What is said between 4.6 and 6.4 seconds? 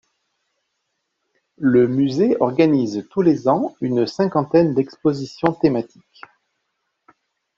d'expositions thématiques.